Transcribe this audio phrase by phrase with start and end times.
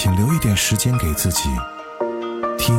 [0.00, 1.48] 请留一点时间给自己，
[2.56, 2.76] 听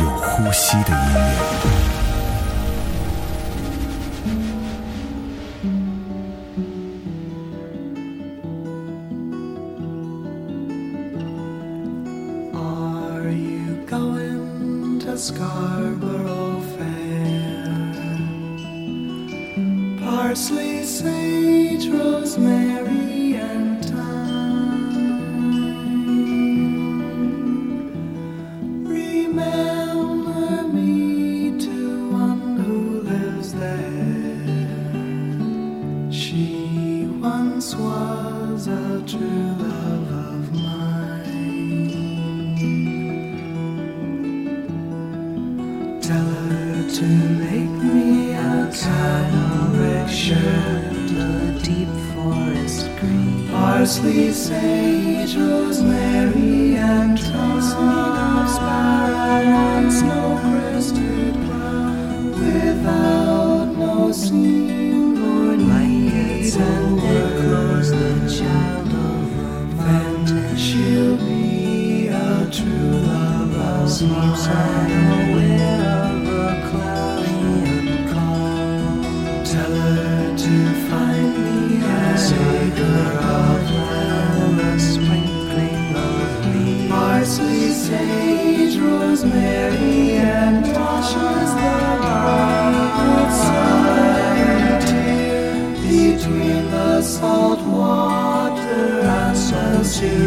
[0.00, 1.91] 有呼吸的音乐。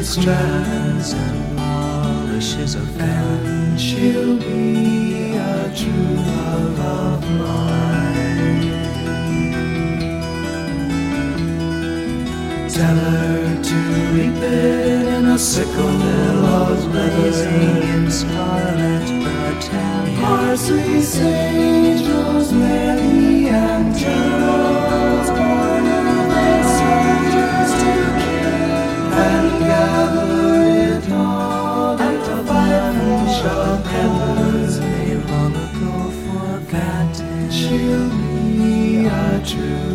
[0.06, 3.78] Strands and polishes a fan.
[3.78, 8.70] She'll be a true love of mine.
[12.70, 13.76] Tell her to
[14.14, 20.22] reap it in a sickle, billows blazing in scarlet battalion.
[20.22, 24.65] Parsley, sage, rosemary, and geraniums,
[39.46, 39.95] true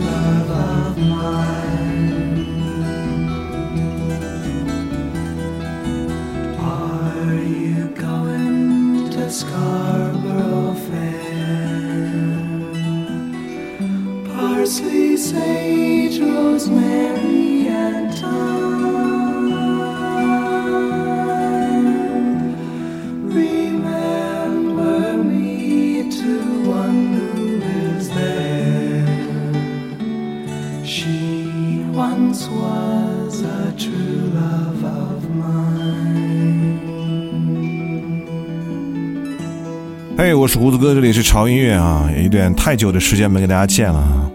[40.60, 44.31] 胡子哥，这里是潮音乐啊，有一段太久的时间没跟大家见了。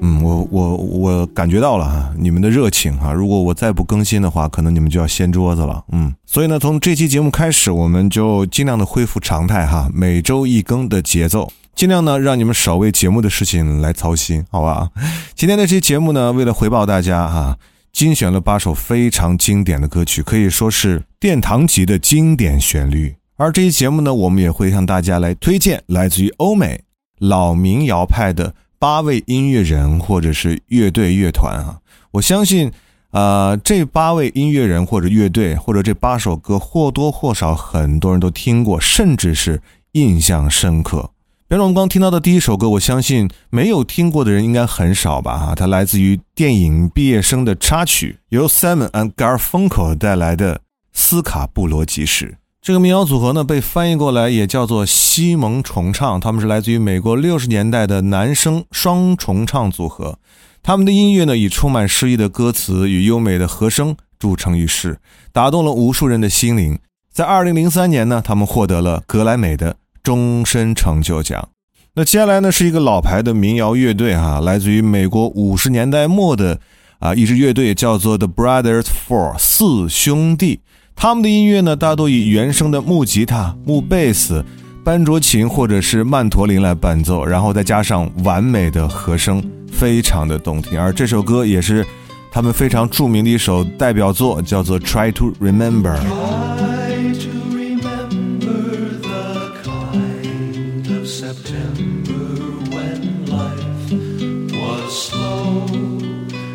[0.00, 5.84] 嗯，我我我感觉到了啊，你们的热情啊，如果我再不更新的话，可能你们就要掀桌子了。
[5.92, 14.88] 嗯，所以呢，从这期节目开始，我们就尽量的恢复常态哈，每周一更的节奏，尽量呢让你们少为节目的事情来操心，好吧？
[15.34, 17.58] 今天的这期节目呢，为了回报大家哈，
[17.92, 23.14] 精选了八首非常经典的歌曲，可以说是殿堂级的经典旋律。
[23.42, 26.80] 而这期节目呢，我们也会向大家来推荐来自于欧美
[27.18, 31.80] 老民谣派的八位音乐人或者是乐队乐团啊。
[32.12, 32.70] 我相信，
[33.10, 41.10] 呃，这八位音乐人或者乐队或者这八首歌或多或少很多人都听过，甚至是印象深刻。
[41.48, 45.36] 比如我们刚听到的第一首歌，我相信没有听过的人应该很少吧？
[45.36, 50.54] 哈，它来自于电影《毕业生》的插曲，由 Simon and Garfunkel 带来的
[50.92, 52.26] 《斯卡布罗集市》。
[52.62, 60.16] 这个民谣组合呢，被翻译过来也叫做西蒙重唱，他们是来自于美国六十年代的男声双重唱组合。
[60.62, 65.00] 他们的音乐呢，以充满诗意的歌词与优美的和声著称于世，
[65.32, 66.78] 打动了无数人的心灵。
[67.12, 71.48] 在二零零三年呢，他们获得了格莱美的终身成就奖。
[71.94, 76.60] 那接下来呢，是一个老牌的民谣乐队哈，来自于美国五十年代末的
[77.00, 80.60] 啊一支乐队，叫做 The Brothers Four 四兄弟。
[80.94, 84.44] 他们的音乐呢，大多以原声的木吉他、木贝斯、
[84.84, 90.80] 班卓琴或者是曼陀林来伴奏，然后再加上完美的和声，非常的动听。
[90.80, 91.84] 而这首歌也是
[92.30, 95.98] 他们非常著名的一首代表作，叫做《Try to Remember》。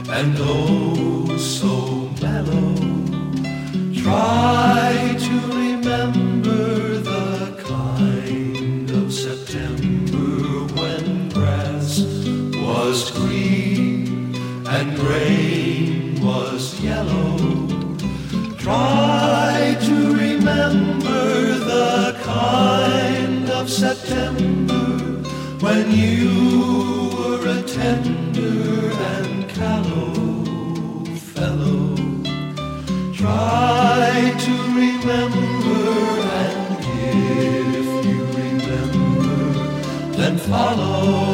[0.08, 0.87] Try to
[4.08, 12.00] Try to remember the kind of September when grass
[12.56, 14.34] was green
[14.66, 17.36] and rain was yellow.
[18.58, 21.26] Try to remember
[21.74, 24.86] the kind of September
[25.60, 26.37] when you
[33.48, 35.86] Try to remember,
[36.44, 39.38] and if you remember,
[40.18, 41.27] then follow.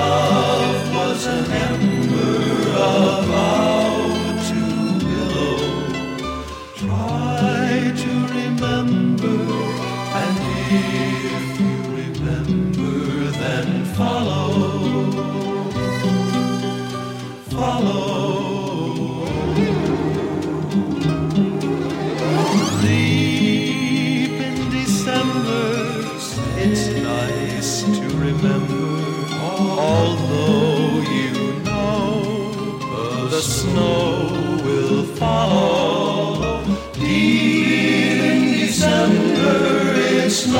[0.00, 3.29] Love was an ember about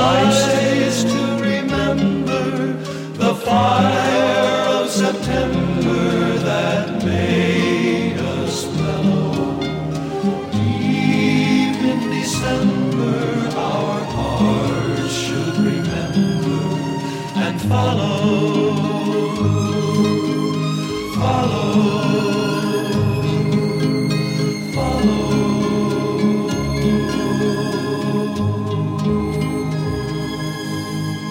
[0.02, 2.73] it's nice to remember
[3.19, 4.00] the fire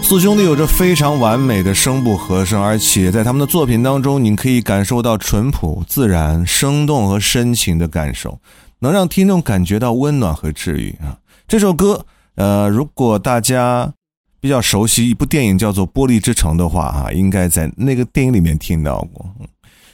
[0.10, 8.40] 四兄弟有着非常完美的声部和声，而且在他们的作品当中，你可以感受到淳朴、自然、生动和深情的感受，
[8.80, 11.16] 能让听众感觉到温暖和治愈啊。
[11.48, 12.04] 这首歌，
[12.38, 13.94] 呃，如果大家
[14.42, 19.24] 比较熟悉一部电影叫做《玻璃之城》的话，哈，应该在那个电影里面听到过。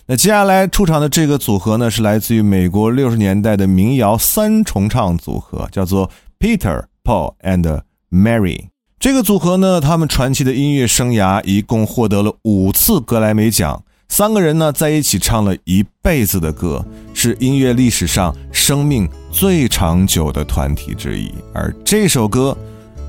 [0.05, 6.09] 那接下来出场的这个组合呢，是来自于美国六十年代的民谣三重唱组合，叫做
[6.39, 8.67] Peter、Paul and Mary。
[9.05, 13.83] 这个组合呢，他们传奇的音乐生涯一共获得了五次格莱美奖。
[14.09, 21.31] 三个人呢在一起唱了一辈子的歌，是音乐历史上生命最长久的团体之一。
[21.53, 22.57] 而这首歌，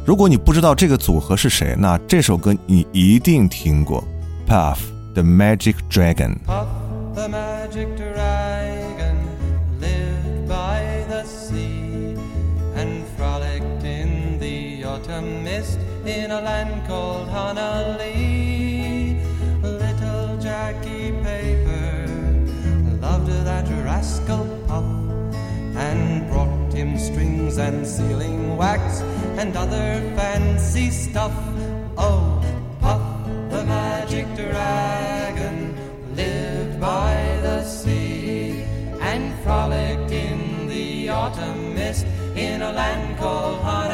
[0.04, 4.04] 如果你不知道这个组合是谁，那这首歌你一定听过
[4.46, 4.76] ，Puff
[5.14, 6.36] the Magic Dragon。
[6.46, 6.66] Puff
[7.14, 9.16] the magic dragon
[9.80, 12.18] lived by the sea
[12.76, 15.45] and frolicked in the autumn
[16.08, 19.18] in a land called Honolulu.
[19.62, 22.06] Little Jackie Paper
[23.00, 24.84] loved that rascal Puff
[25.76, 29.00] and brought him strings and sealing wax
[29.36, 31.34] and other fancy stuff.
[31.98, 32.40] Oh,
[32.80, 33.02] Puff
[33.50, 35.76] the magic dragon
[36.14, 38.62] lived by the sea
[39.00, 43.85] and frolicked in the autumn mist in a land called Honolulu.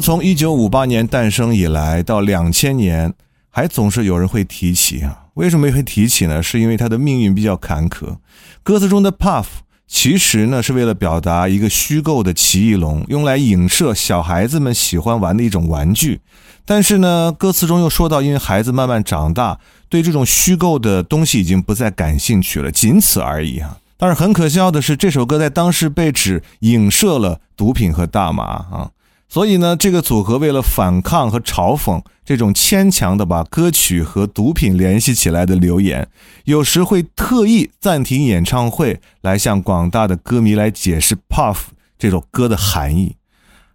[0.00, 3.12] 从一九五八年诞生以来到两千年，
[3.50, 5.24] 还总是有人会提起啊。
[5.34, 6.42] 为什么会提起呢？
[6.42, 8.16] 是因为他的命运比较坎坷。
[8.62, 9.44] 歌词中的 Puff
[9.86, 16.20] 其实呢是为了表达一个虚构的奇异龙，用来影射小孩子们喜欢玩的一种玩具。
[16.64, 23.78] 但是呢，歌词中又说到，因为孩子慢慢长大，对这种虚构的东西已经不再感兴趣了，仅此而已啊。
[23.96, 28.90] 但是很可笑的是，这首歌在当时被指影射了毒品和大麻啊。
[29.28, 36.08] 所以呢，这个组合为了反抗和嘲讽这种牵强的把歌曲和毒品联系起来的留言，
[36.44, 41.54] 有时会特意暂停演唱会，来向广大的歌迷来解释《Puff》
[41.98, 43.16] 这首歌的含义。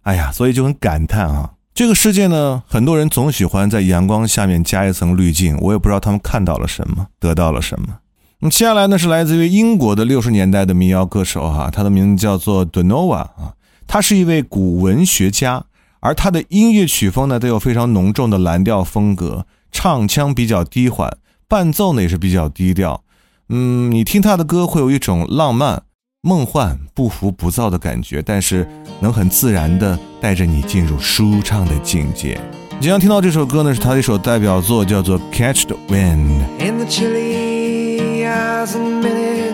[0.02, 7.98] 哎呀，所以就很感叹啊，这个世界呢，很多人总喜欢在阳光下面加一层滤镜，我也不知道他们看到了什么，得到了什么。
[8.40, 13.52] 那么接下来呢，是来自于英国的六十年代的民谣歌手哈，他的名字叫做 Donova 啊。
[13.92, 15.66] 他是一位古文学家，
[16.00, 23.04] 而他的音乐曲风呢都有非常浓重的蓝调风格，唱腔比较低缓，伴奏呢也是比较低调。
[23.50, 25.82] 嗯，你听他的歌会有一种浪漫、
[26.22, 28.66] 梦幻、不浮不躁的感觉，但是
[29.00, 32.40] 能很自然的带着你进入舒畅的境界。
[32.80, 36.40] 即将听到这首歌呢，是他的一首代表作，叫做《Catch the Wind》。
[36.66, 39.52] In the chilly avenue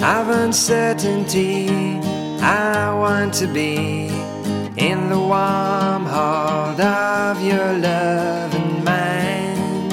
[0.00, 1.68] uncertainty,
[2.44, 4.08] I want to be
[4.76, 9.88] in the warm heart of your love and mine.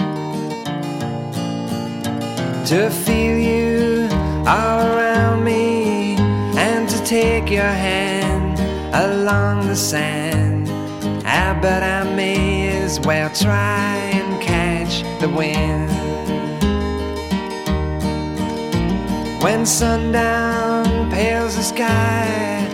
[2.66, 4.08] To feel you
[4.48, 6.16] all around me
[6.58, 8.60] and to take your hand
[8.96, 10.70] along the sand.
[11.26, 15.88] Ah, but I may as well try and catch the wind.
[19.44, 22.66] When sundown pales the sky,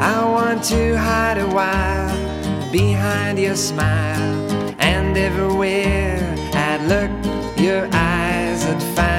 [0.00, 4.34] I want to hide a while behind your smile.
[4.78, 6.18] And everywhere
[6.54, 7.10] I'd look,
[7.58, 9.14] your eyes would find.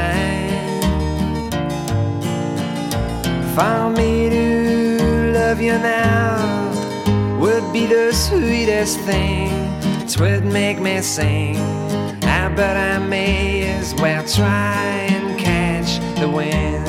[3.56, 9.50] For me to love you now would be the sweetest thing.
[10.08, 11.58] Twould make me sing.
[12.24, 16.85] Ah, but I may as well try and catch the wind.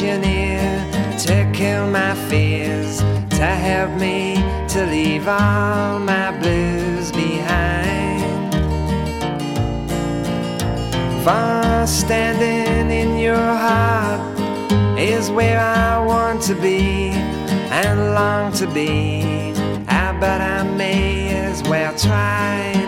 [0.00, 2.98] I to kill my fears,
[3.30, 4.36] to help me
[4.68, 8.54] to leave all my blues behind.
[11.24, 14.38] For standing in your heart
[14.96, 17.10] is where I want to be
[17.70, 19.52] and long to be.
[19.88, 22.87] Ah, but I may as well try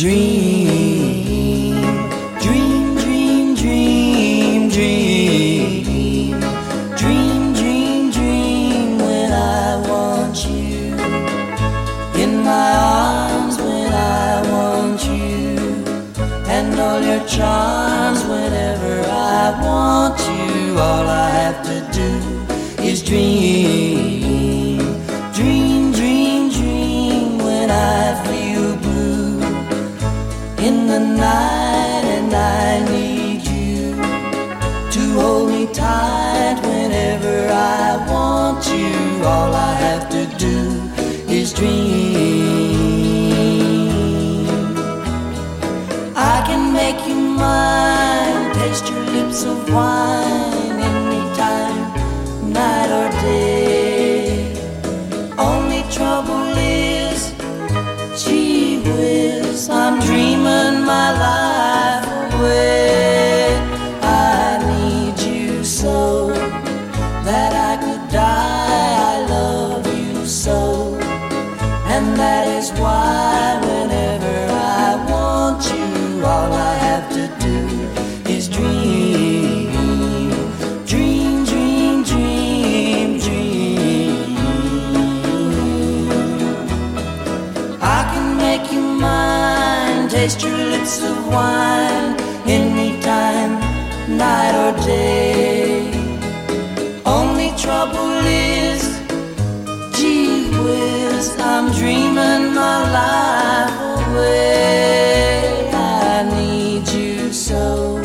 [0.00, 1.74] Dream,
[2.40, 6.40] dream, dream, dream, dream,
[6.96, 10.96] dream, dream, dream when I want you
[12.18, 15.58] in my arms when I want you,
[16.48, 20.78] and all your charms whenever I want you.
[20.78, 22.10] All I have to do
[22.82, 23.69] is dream,
[91.30, 92.16] wine
[92.46, 93.52] anytime,
[94.18, 95.90] night or day.
[97.04, 98.82] Only trouble is,
[99.96, 105.70] gee whiz, I'm dreaming my life away.
[105.72, 108.00] I need you so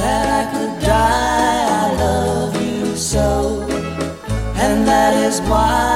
[0.00, 1.64] that I could die.
[1.82, 3.62] I love you so.
[4.56, 5.93] And that is why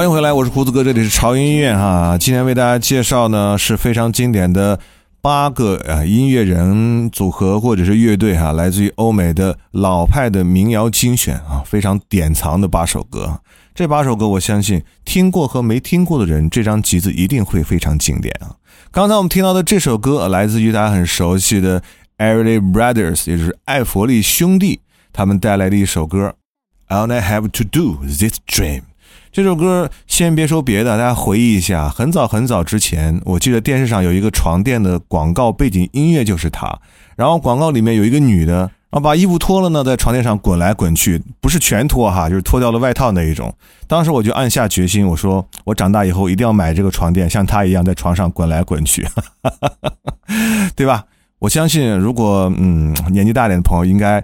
[0.00, 2.16] 欢迎回来，我是胡子哥，这里是潮音乐哈。
[2.18, 4.80] 今天为大家介绍呢是非常经典的
[5.20, 13.42] 八个啊音乐人组合或者是乐队哈，来自于欧美的老派的民谣精选啊，非常典藏的八首歌。
[13.74, 18.56] 这八首歌，我相信听过和没听过的人，这张集子一定会非常经典啊。
[18.90, 21.82] 刚才我们听到的这首歌，来自于大家很熟悉的
[22.16, 24.80] Everly Brothers，也就是艾弗利兄弟，
[25.12, 26.34] 他们带来的一首歌
[26.96, 28.80] 《All I Have to Do This Dream》。
[29.32, 36.80] 这首歌先别说别的，大家回忆一下，很早很早之前，我记得电视上有一个床垫的广告，背景音乐就是它。
[37.14, 43.54] 然后广告里面有一个女的，然后把衣服脱了呢，在床垫上滚来滚去，不是全脱哈，就是脱掉了外套那一种。
[43.86, 49.06] 当时我就暗下决心，我说我长大以后一定要买这个床垫，像她一样在床上滚来滚去，
[50.74, 51.04] 对吧？
[51.38, 54.22] 我相信，如果嗯年纪大点的朋友应该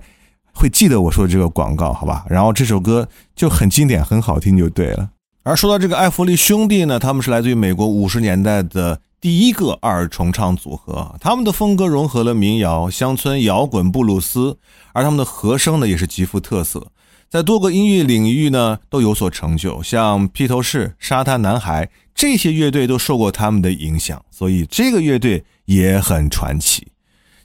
[0.56, 2.24] 会记得我说的这个广告，好吧？
[2.30, 5.10] 然后这首歌就很经典，很好听就对了。
[5.42, 14.58] 而说到这个艾弗利兄弟呢，他们是来自于美国五十年代的第一个二重唱组合，他们的风格融合了民谣、乡村摇滚、布鲁斯，
[14.92, 16.88] 而他们的和声呢也是极富特色，
[17.28, 26.88] 在多个音乐领域呢都有所成就，像披头士、沙滩男孩这些乐队都受过他们的影响，所以这个乐队也很传奇。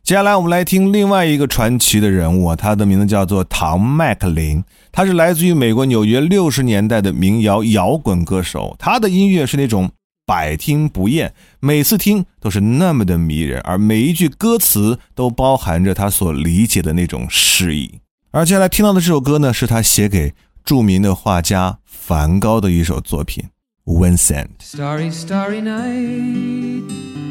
[0.03, 8.75] 接下来我们来听另外一个传奇的人物，他的名字叫做唐麦克林，他是来自于美国纽约六十年代的民谣摇滚歌手。
[8.79, 9.91] 他的音乐是那种
[10.25, 17.99] 百听不厌，每次听都是那么的迷人，而每一句歌词都包含着他所理解的那种诗意。
[18.31, 20.33] 而接下来听到的这首歌呢，是他写给
[20.65, 23.45] 著名的画家梵高的一首作品
[23.93, 24.47] 《Vincent》。
[24.59, 27.30] Starry, starry night.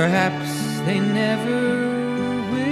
[0.00, 0.48] Perhaps
[0.86, 2.70] they never will.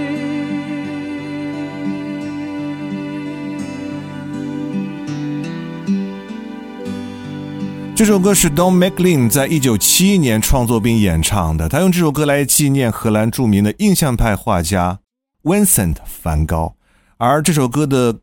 [7.94, 11.68] 这首歌是 Don McLean 在一九七一年创作并演唱的。
[11.68, 15.00] 他用这首歌来纪念荷兰著名的印象派画家
[15.42, 16.76] Vincent 梵高。
[17.18, 18.20] 而这首歌的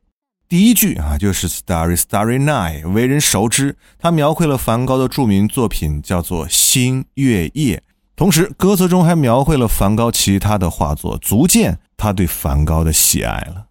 [0.49, 3.77] 第一句啊，就是 Starry Starry Night，为人熟知。
[3.99, 7.77] 他描绘了梵高的著名作品，叫做《星月夜》。
[8.15, 13.65] 同时，歌词中还描绘了梵高其他的画作，足见他对梵高的喜爱了。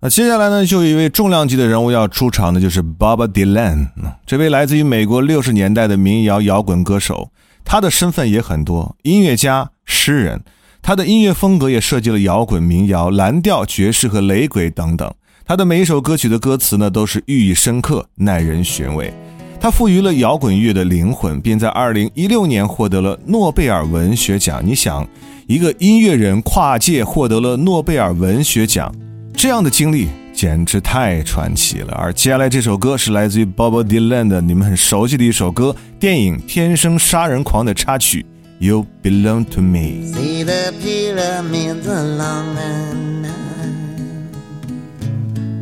[0.00, 3.88] 那接下来呢，就有一位重量级的人物要出场的，就是 Bob Dylan。
[4.24, 7.32] 这位来自于美国六十年代的民谣摇滚歌手，
[7.64, 10.44] 他的身份也很多：音乐家、诗人。
[10.80, 15.12] 他的音乐风格也涉及了摇滚、民谣、蓝调、爵士和雷鬼等等。
[15.44, 19.12] 他的每一首歌曲的歌词呢，都是寓意深刻、耐人寻味。
[19.60, 24.62] 他赋予了摇滚乐的灵魂，并在二零一六年获得了诺贝尔文学奖。
[24.64, 25.06] 你想，
[25.46, 28.94] 一个音乐人跨界获得了诺贝尔文学奖，
[29.34, 31.92] 这样的经历简直太传奇了。
[31.94, 38.24] 而接下来这首歌是来自于 Bob Dylan 的，你们很熟悉的一首歌，电影《天生杀人狂》的插曲
[38.64, 39.78] 《You Belong to Me》。
[40.14, 43.32] See the pyramids along the Nile.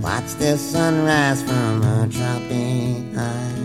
[0.03, 3.56] Watch the sunrise from a tropic high.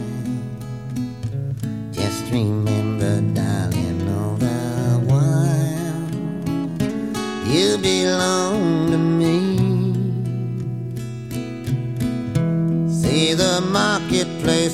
[14.24, 14.71] Marketplace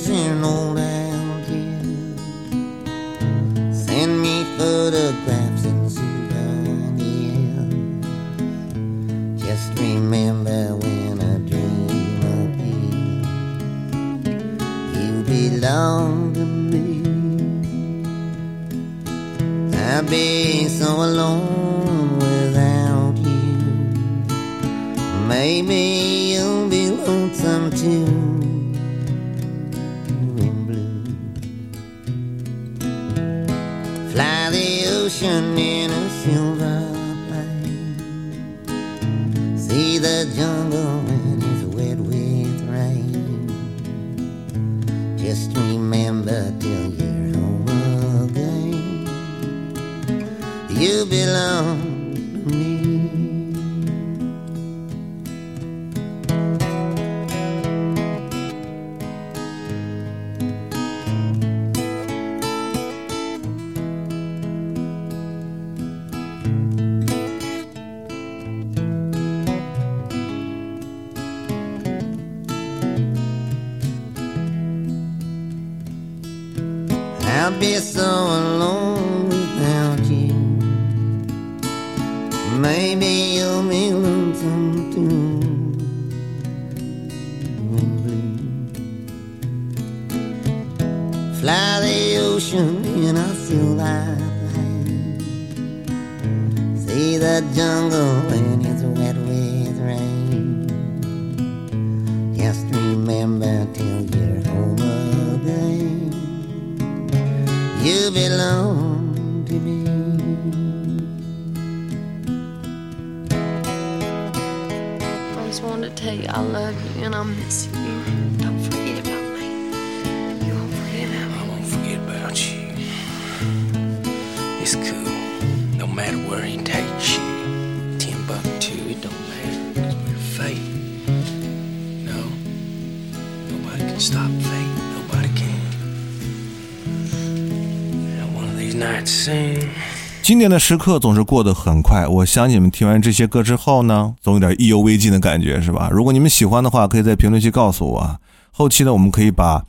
[140.28, 145.88] 经典的时刻总是过得很快，我相信你们听完这些歌之后呢，总有点意犹未尽的感觉，是吧？
[145.90, 148.18] 如果你们喜欢的话，可以在评论区告诉我啊。
[148.50, 149.64] 后期呢，我们可以把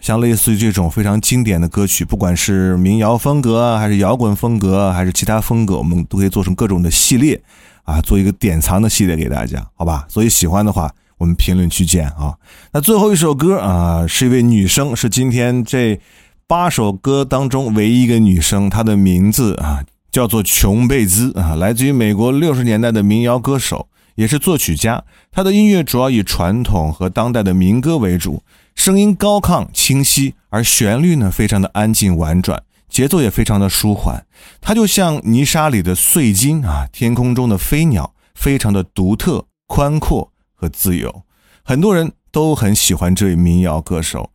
[0.00, 7.40] 像类似于这种非常经典的歌曲，不管是民谣风格啊，还是摇滚风格，还是其他风格，我们都可以做成各种的系列
[7.84, 10.06] 啊，做一个典藏的系列给大家，好吧？
[10.08, 12.34] 所以喜欢的话，我们评论区见啊。
[12.72, 16.00] 那最后一首歌啊，是一位女生，是今天这
[16.48, 25.04] 八首歌当中唯一一个女生，她的名字啊叫做琼贝兹啊，来自于美国六十年代的民谣歌手，也是作曲家。
[25.30, 28.42] 他的音乐主要以传统和当代的民歌为主，
[28.74, 34.26] 声音高亢清晰，而旋律呢非常的安静婉转，节奏也非常的舒缓。
[34.60, 41.22] 它就像泥沙里的碎金啊，天空中的飞鸟，非常的独特、宽阔和自由。
[41.62, 44.30] 很多人都很喜欢这位民谣歌手。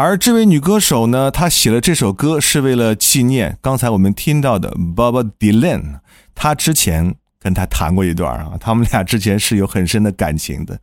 [0.00, 5.98] 而这位女歌手呢，她写了这首歌是为了纪念刚才我们听到的 Bob Dylan。
[6.36, 10.78] 她之前跟他谈过一段啊，他们俩之前是有很深的感情的，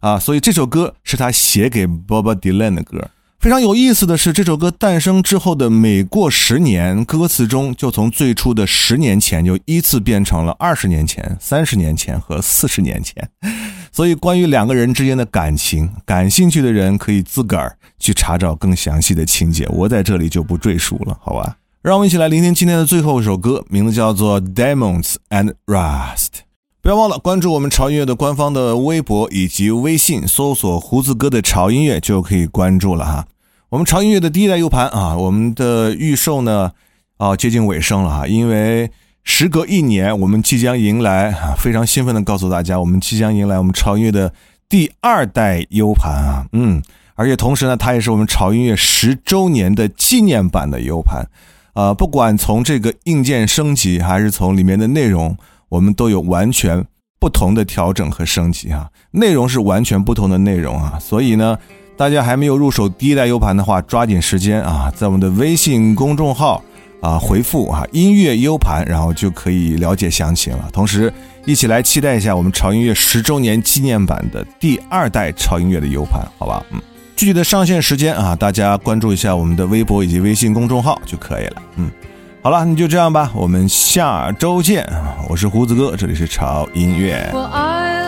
[0.00, 3.10] 啊，所以这首歌是他写给 Bob Dylan 的歌。
[3.38, 13.28] 非常有意思的是，这首歌诞生之后的每过十年，歌词中就从最初的十年前就依次变成了二十年前、三十年前和四十年前。
[13.94, 21.58] 所以，关于两个人之间的感情，感兴趣的人可以自个儿去查找更详细的情节，我在这里就不赘述了，好吧？
[21.80, 26.16] 让我们一起来聆听今天的最后一首歌，名字叫做《Diamonds and Rust》。
[26.82, 33.28] 不要忘了关注我们潮音乐的官方的微博以及微信，搜索“胡子哥的潮音乐”就可以关注了哈。
[33.68, 36.72] 我们潮音乐的第一代 U 盘啊，我们的预售呢
[37.18, 38.90] 啊接近尾声了哈，因为
[39.24, 44.32] 时隔一年，我们即将迎来啊，非常兴奋的告诉大家，我们即将迎来我们潮音乐的
[44.68, 46.82] 第二代 U 盘啊，嗯，
[47.14, 51.26] 而且同时呢，它也是我们潮音乐十周年的纪念版的 U 盘，
[51.72, 55.36] 啊，不管从这个硬件升级，还是从里面的内容，
[55.70, 56.84] 我们都有完全
[57.18, 61.58] 不同的调整和升级啊，内容是完全不同的内容啊，所以呢，
[61.96, 66.62] 大家还没有入手第一代 U 盘的话，抓紧时间啊，在我们的微信公众号。
[67.04, 70.70] 啊，回复啊音乐 U 盘，然后就可以了解详情了。
[70.72, 71.12] 同时，
[71.44, 76.64] 一起来期待一下我们潮音乐十周年纪念版的第二代潮音乐的 U 盘，好吧？
[76.70, 76.80] 嗯，
[77.14, 81.62] 具体的上线时间啊，大家关注一下我们的微博以及微信公众号就可以了。
[81.76, 81.90] 嗯，
[82.40, 84.90] 好了，那就这样吧，我们下周见。
[85.28, 87.30] 我是胡子哥，这里是潮音乐。
[87.34, 88.03] Well, I'll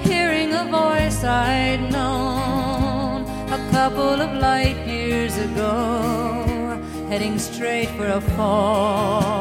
[0.00, 8.20] hearing a voice I'd known a couple of light years ago, heading straight for a
[8.20, 9.32] fall.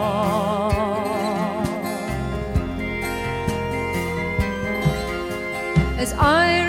[5.98, 6.66] As I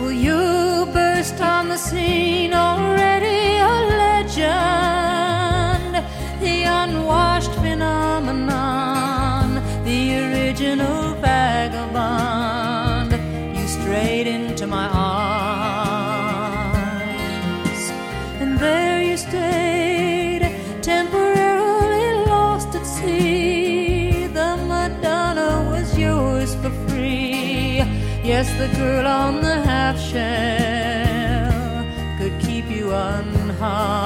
[0.00, 2.52] Will you burst on the scene
[28.58, 31.84] the girl on the half shell
[32.18, 34.05] could keep you unharmed.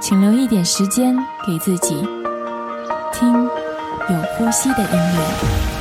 [0.00, 1.14] 请留一点时间
[1.46, 1.94] 给自己，
[3.12, 5.79] 听有呼吸的音乐。